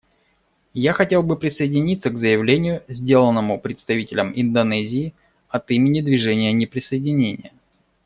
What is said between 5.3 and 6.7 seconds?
от имени Движения